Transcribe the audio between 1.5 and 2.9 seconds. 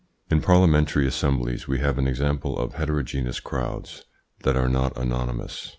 we have an example of